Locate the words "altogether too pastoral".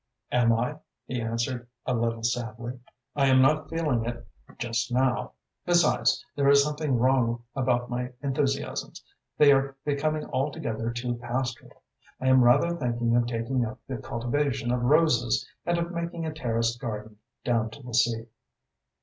10.33-11.83